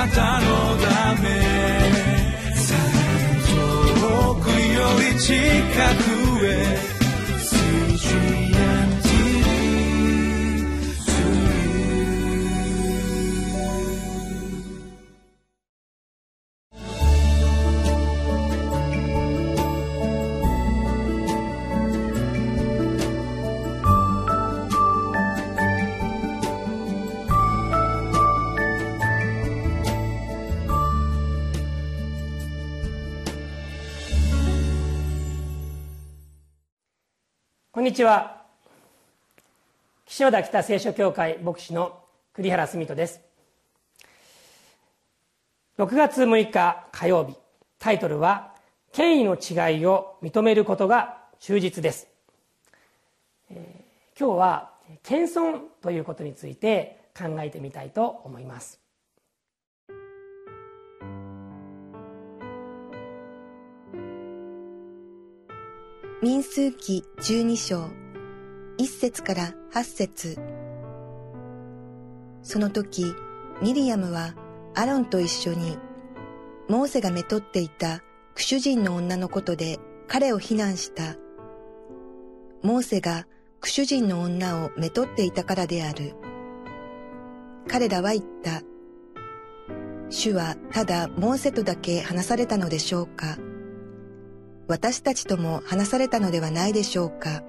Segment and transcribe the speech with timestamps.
[0.00, 0.46] なたの
[0.78, 1.28] ため。
[4.00, 5.34] 遠くより近
[6.04, 6.09] く。
[37.90, 38.44] にちは。
[40.06, 41.98] 岸和田北聖書協会牧師の
[42.34, 43.20] 栗原澄人です。
[45.76, 47.34] 6月6日火曜日
[47.80, 48.54] タイトルは
[48.94, 52.06] 「権威の違いを認めることが忠実です」
[53.50, 54.70] えー、今日は
[55.02, 58.79] 謙遜ということについて考えてみたいと思います。
[66.22, 67.88] 民数記十二章、
[68.76, 70.36] 一節から八節
[72.42, 73.06] その時、
[73.62, 74.34] ミリアムは
[74.74, 75.78] アロンと一緒に、
[76.68, 78.02] モーセがめとっていた
[78.34, 81.16] クシュ人の女のことで彼を非難した。
[82.62, 83.26] モーセが
[83.62, 86.16] クシュ人の女をめとっていたからである。
[87.66, 88.60] 彼らは言った。
[90.10, 93.38] 主はただモーセとだけ話されたのでしょうか。
[94.70, 97.42] 私たちとも話されたのではないでしょうか。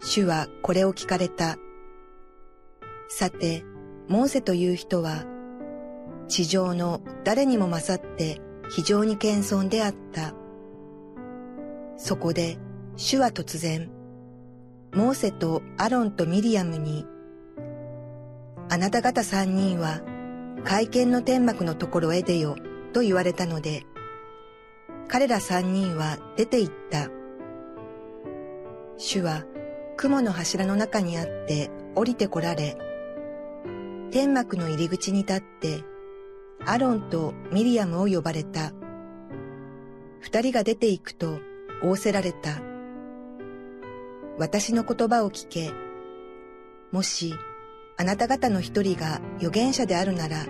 [0.00, 1.58] 主はこれを聞かれた。
[3.10, 3.64] さて、
[4.08, 5.26] モーセという人は、
[6.26, 8.40] 地上の誰にも勝って
[8.70, 10.32] 非常に謙遜であった。
[11.98, 12.56] そこで、
[12.96, 13.90] 主は突然、
[14.94, 17.04] モーセとアロンとミリアムに、
[18.70, 20.00] あなた方三人は
[20.64, 22.56] 会見の天幕のところへ出よ
[22.94, 23.84] と言われたので、
[25.08, 27.08] 彼ら三人は出て行った。
[28.96, 29.44] 主は
[29.96, 32.76] 雲の柱の中にあって降りてこられ、
[34.10, 35.82] 天幕の入り口に立って、
[36.64, 38.72] アロンとミリアムを呼ばれた。
[40.20, 41.38] 二人が出て行くと
[41.82, 42.60] 仰せられた。
[44.38, 45.70] 私の言葉を聞け。
[46.90, 47.34] もし、
[47.96, 50.46] あなた方の一人が預言者であるなら、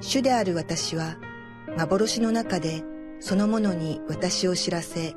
[0.00, 1.16] 主である私は、
[1.76, 2.82] 幻の中で
[3.20, 5.14] そのものに私を知らせ、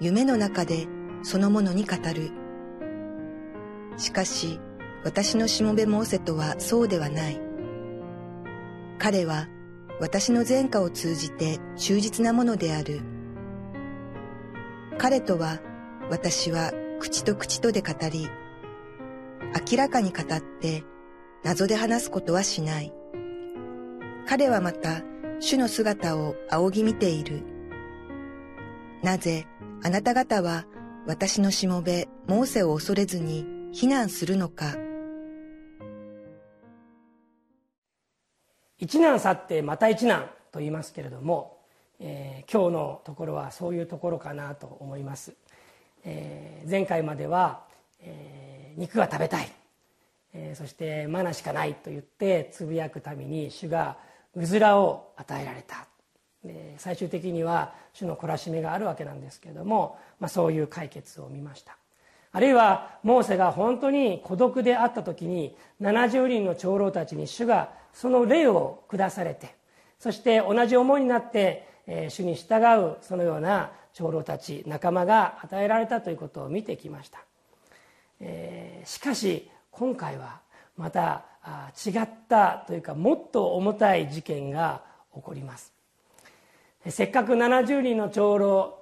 [0.00, 0.86] 夢の中で
[1.22, 2.30] そのものに語る。
[3.96, 4.60] しかし、
[5.04, 7.40] 私のしもべモーセとはそうではない。
[8.98, 9.48] 彼は
[10.00, 13.00] 私の前科を通じて忠実なものである。
[14.98, 15.60] 彼とは
[16.10, 18.28] 私は口と口とで語り、
[19.70, 20.84] 明らかに語って
[21.42, 22.92] 謎で話すことはしない。
[24.26, 25.02] 彼はまた
[25.44, 27.42] 主の姿を仰ぎ見ている。
[29.02, 29.46] なぜ
[29.82, 30.64] あなた方は
[31.06, 34.74] 私のしもべモーセを恐れずに避難するのか。
[38.78, 41.58] 一難去ってまた一難と言いますけれども、
[42.00, 45.34] えー、今日のところはそういうところかなと思います、
[46.06, 47.64] えー、前回までは、
[48.00, 49.52] えー、肉が食べたい、
[50.32, 53.98] えそしてマナしかないと言ってつぶやくために主が
[54.36, 55.86] うずらを与えられた。
[56.76, 61.76] 最終的には主の懲らしめがあるわけなんですけれども、まあ、そういう解決を見ました。
[62.32, 69.54] あるいはモーセが本当に孤独であった時に70人の長老たちに主がその霊を下されて
[70.00, 71.66] そして同じ思いになって、
[72.10, 77.22] 主に従うそのような長老たち仲間が与えられたということを見てきました、
[78.20, 80.40] えー、しかし今回は
[80.76, 81.26] また
[81.86, 84.82] 違ったというかもっと重たい事件が
[85.14, 85.72] 起こります。
[86.88, 88.78] せっかく70人の長老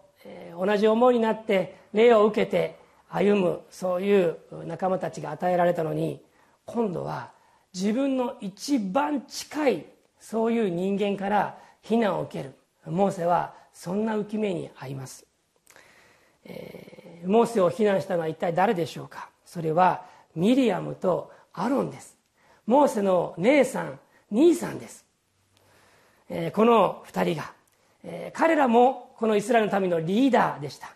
[0.59, 2.79] 同じ思いになって礼を受けて
[3.09, 6.21] 歩むそういう仲間たちが与えられたのに
[6.65, 7.31] 今度は
[7.75, 9.87] 自分の一番近い
[10.21, 12.55] そういう人間から非難を受ける。
[12.87, 15.25] モーセはそんな浮き目に遭います、
[16.45, 19.31] えー、モーセを非難したのは一体誰でしょうか。
[19.45, 20.05] それは
[20.35, 22.22] ミリアムとアロンです。
[22.67, 23.99] モーセの姉さん
[24.31, 25.05] 兄さんです、
[26.29, 27.53] えー、この2人が、
[28.05, 30.89] えー、彼らもこのイスラエルの民のリーダーでした、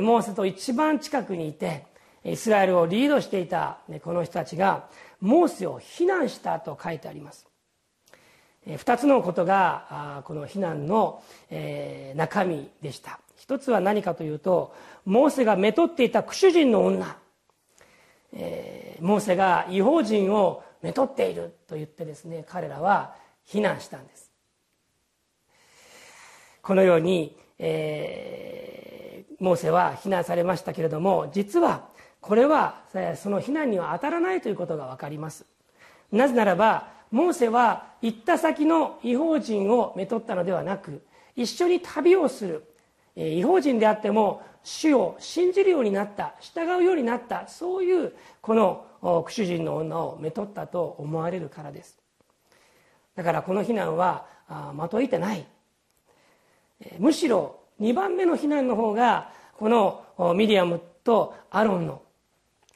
[0.00, 1.84] モーセと一番近くにいて
[2.24, 4.88] イスラエルをリードしていた、この人たちが
[5.20, 7.46] モーセを非難したと書いてあります。
[8.66, 11.22] 2つのことがこの非難の
[12.16, 13.20] 中身でした。
[13.36, 14.74] 一つは何かというと
[15.04, 17.16] モーセがめとっていたクシュ人の女。
[19.00, 24.30] モーセが違法人をめとっていると言ってですね彼らは非難したんです。
[26.62, 31.88] このように、えー、モーセは非難されましたけれども実は
[32.20, 32.82] これは
[33.16, 35.46] その非難には当たらないということが分かります。
[36.12, 41.02] なぜならばモーセは行った先の違法人をめとったのではなく
[41.34, 42.64] 一緒に旅をする
[43.16, 51.98] 違法人であっても主を信じるようになった従うようになったそういうこの苦主人の女をめとったと思われるからです。
[53.16, 54.26] だからこの非難は
[54.74, 55.46] まといてない。
[56.98, 62.02] むしろ2番目の非難の方がこのミディアムとアロンの、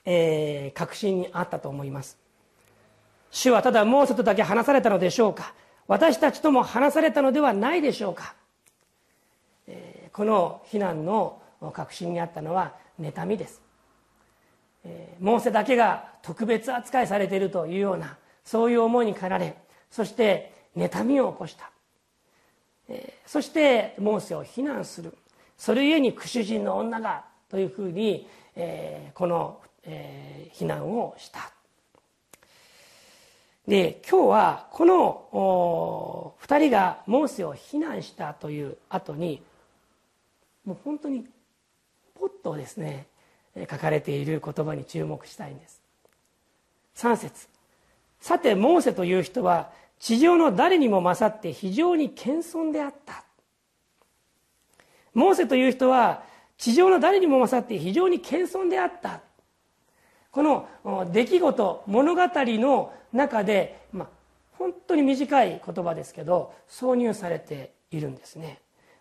[0.05, 2.19] えー、確信にあったと思います。
[3.31, 5.55] 主はただモーセとだけ話されたのでしょうか。
[5.87, 8.35] 私たちとも話されたのではないでしょうか、
[9.67, 11.43] えー、この非難の
[11.73, 13.61] 確信にあったのは妬みです、
[15.21, 19.57] モーセだけが特別扱いされているというようなそういう思いに駆られ
[19.91, 21.71] そして妬みを起こした、
[23.27, 25.17] そしてモーセを非難する。
[25.57, 28.29] それゆえに苦主人の女がというふうに、
[29.15, 29.61] この、
[30.53, 31.53] 非難をした。
[33.69, 39.43] で今日はこの2人がモーセを非難したという後に
[40.67, 41.25] もう本当に
[42.15, 43.07] ポッとですね
[43.57, 45.81] 書かれている言葉に注目したいんです。
[46.97, 47.49] 3節。
[48.21, 53.25] さてモーセという人は地上の誰にも勝って非常に謙遜であった。
[55.13, 56.23] モーセという人は
[56.59, 59.21] 地上の誰にも勝って非常に謙遜であった。
[60.31, 60.69] この
[61.13, 64.09] 出来事物語の中で、まあ、
[64.59, 68.59] 本当に短い言葉ですけど挿入されているんですね。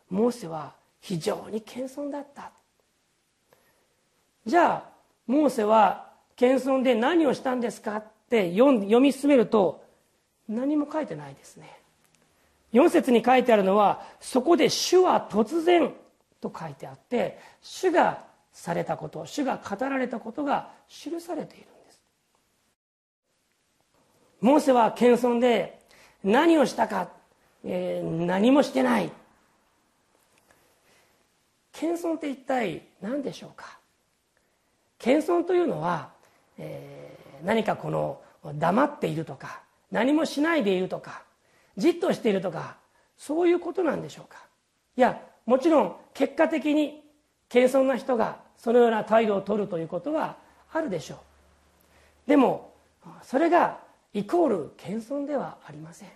[0.10, 2.52] モーセは非常に謙遜だった。
[4.46, 4.90] じゃあ
[5.28, 9.84] モーセは謙遜で何をしたんですかって読み進めると
[10.48, 11.80] 何も書いてないですね。
[12.74, 15.94] 4節に書いてあるのはそこで主は突然
[16.42, 22.02] と書いてあって主がされたこと主が語られたことが記されているんです。
[24.42, 25.80] モーセは謙遜で
[26.24, 27.10] 何をしたか、
[27.64, 29.12] えー、何もしてない。
[31.72, 33.78] 謙遜って一体何でしょうか？
[35.00, 36.12] 謙遜というのは、
[36.58, 38.22] えー、何かこの
[38.56, 39.62] 黙っているとか
[39.92, 41.24] 何もしないでいるとか
[41.78, 42.78] じっとしているとか
[43.18, 44.38] そういうことなんでしょうか。
[44.96, 47.04] いやもちろん結果的に
[47.50, 50.38] 謙遜な人がそのような態度を取るということは
[50.72, 52.30] あるでしょう。
[52.30, 52.74] でも
[53.22, 53.80] それが
[54.14, 56.10] イコール謙遜ではありません。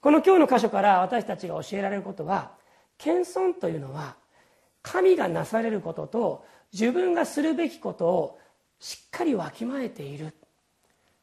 [0.00, 2.52] この今日の箇所から私たちが教えられることは
[2.98, 4.16] 謙遜というのは
[4.82, 8.38] 神がなされることと自分がするべきことを
[8.78, 10.34] しっかりわきまえている。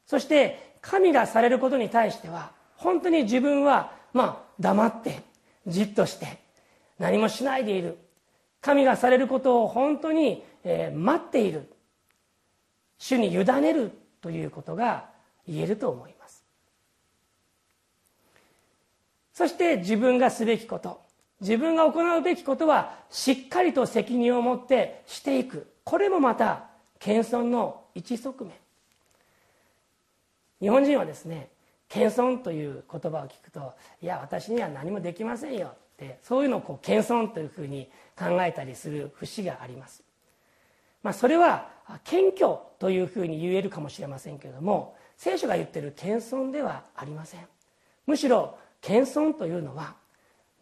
[0.06, 5.22] そして神がされることに対しては本当に自分はまあ黙って
[5.66, 6.40] じっとして
[7.00, 7.98] 何もしないでいる。
[8.62, 11.72] 神がされることを本当に、え待っている。
[12.98, 15.10] 主に委ねるということが
[15.48, 16.44] 言えると思います。
[19.34, 21.07] そして自分がすべきこと。
[21.42, 25.68] 自分が行うべきことはしっかりと責任を持ってしていく。
[25.84, 26.66] これもまた
[27.00, 28.54] 謙遜の一側面。
[30.60, 31.50] 日本人はですね
[31.90, 40.04] 謙遜という言葉を聞くといや私には何もできませんよってそういうのをこう謙遜というふうに考えたりする節があります、
[41.04, 41.70] まあ、それは
[42.04, 47.42] 謙虚というふうに言えるかもしれませんけれども聖書が言ってる謙遜ではありません。
[48.06, 49.96] むしろ謙遜というのは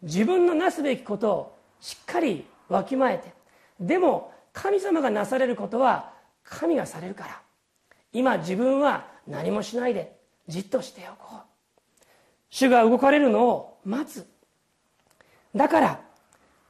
[0.02, 3.32] 自分のなすべきことをしっかりわきまえて
[3.80, 6.12] でも神様がなされることは
[6.44, 7.40] 神がされるから。
[8.12, 10.16] 今自分は何もしないで
[10.48, 11.40] じっとしておこう。
[12.48, 14.26] 主が動かれるのを待つ。
[15.54, 16.00] だから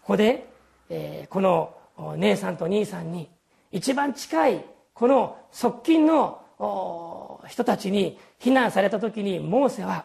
[0.03, 0.49] ここで、
[0.91, 1.77] えー、この
[2.17, 3.31] 姉さんと兄さんに
[3.71, 10.05] 一番近いこの側近の人たちに非難された時にモーセは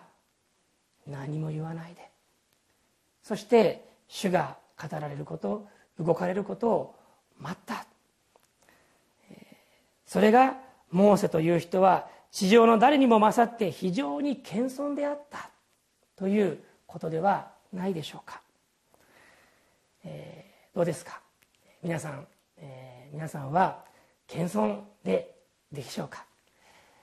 [1.07, 2.10] 何も言わないで。
[3.31, 5.65] そして主が語られること
[5.97, 6.95] 動かれることを
[7.39, 7.85] 待った。
[10.05, 10.57] それが
[10.89, 15.49] モーセという人は地上の誰にも勝って非常に謙遜であった
[16.17, 18.41] ということではないでしょうか。
[20.03, 21.21] えー、どうですか？
[21.81, 23.85] 皆さん、えー、皆さんは
[24.27, 25.37] 謙遜で
[25.71, 26.25] でしょうか？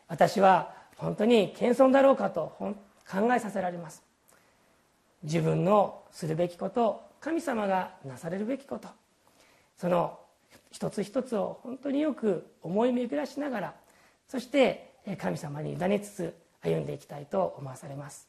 [0.08, 2.54] 私は本当に謙遜だろうかと
[3.10, 4.06] 考えさせられます。
[5.22, 8.88] 自分のするべきこと神様がなされるべきこと。
[9.76, 10.18] その
[10.70, 13.74] 一つ一つを本当によく思い巡らしながら
[14.28, 18.27] そして神様に委ねつつ歩んでいきたいと思わされます。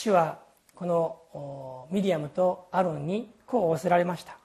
[0.00, 0.38] 主は
[0.74, 4.38] このミディアムとアロンにこう仰せられました。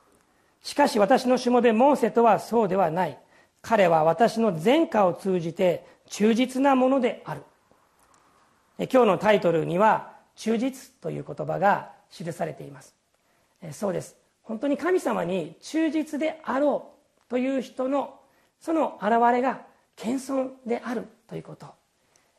[0.61, 3.17] しかし私のしもべモーセとはそうではない。
[3.61, 7.43] 彼は私の前科を通じて忠実なものである。
[8.79, 12.93] 今日のタイトルには忠実という言葉が記されています。
[13.71, 14.17] そうです。
[14.43, 16.91] 本当に神様に忠実であろ
[17.27, 18.19] うという人の
[18.59, 19.61] その現れが
[19.95, 21.67] 謙遜であるということ、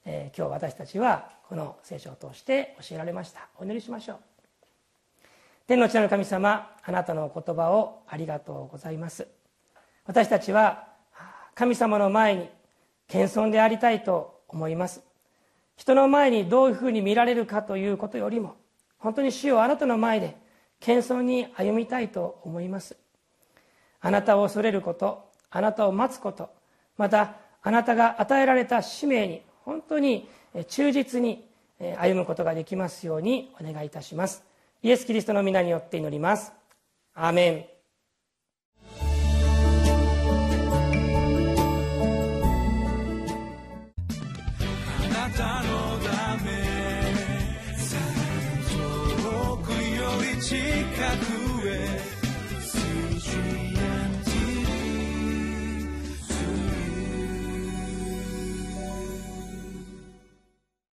[0.09, 3.49] えー、今日私たちはこの聖書を通して教えられました。
[3.59, 4.17] お祈りしましょう。
[5.67, 9.27] 天の地なる神様あなたのお言葉をありがとうございます。
[10.05, 10.87] 私たちは
[11.57, 12.49] 神様の前に
[13.09, 15.03] 謙遜でありたいと思います。
[15.77, 18.55] 人の前にどういうふうに見られるかということよりも
[18.99, 20.37] 本当に主をあなたの前で
[20.79, 22.97] 謙遜に歩みたいと思います。
[24.01, 26.49] あなたを恐れることあなたを待つこと
[26.97, 30.29] またあなたが与えられた使命に本当に
[30.69, 31.45] 忠実に
[31.99, 34.45] 歩むことができますようにお願いいたします。
[34.83, 36.53] イエス・キリストの皆によって祈ります。
[37.15, 37.76] アーメン。